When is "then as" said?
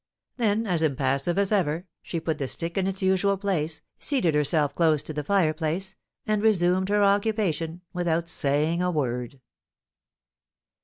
0.37-0.81